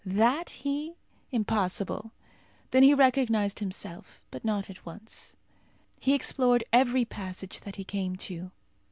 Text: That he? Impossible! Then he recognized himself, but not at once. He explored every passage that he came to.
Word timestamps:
That 0.03 0.49
he? 0.65 0.95
Impossible! 1.31 2.11
Then 2.71 2.81
he 2.81 2.95
recognized 2.95 3.59
himself, 3.59 4.19
but 4.31 4.43
not 4.43 4.67
at 4.67 4.83
once. 4.83 5.35
He 5.99 6.15
explored 6.15 6.63
every 6.73 7.05
passage 7.05 7.59
that 7.59 7.75
he 7.75 7.83
came 7.83 8.15
to. 8.15 8.49